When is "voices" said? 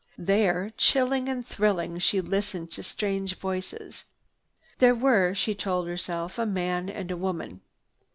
3.37-4.03